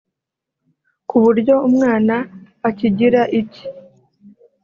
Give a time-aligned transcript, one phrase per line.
[1.07, 2.15] ku buryo umwana
[2.69, 3.65] akigira icye